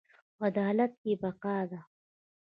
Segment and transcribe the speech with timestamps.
[0.47, 1.79] عدالت کې بقا ده